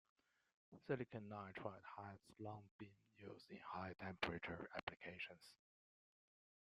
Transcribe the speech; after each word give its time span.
Silicon 0.87 1.27
nitride 1.29 1.83
has 1.95 2.17
long 2.39 2.63
been 2.79 2.89
used 3.19 3.51
in 3.51 3.59
high-temperature 3.59 4.67
applications. 4.75 5.53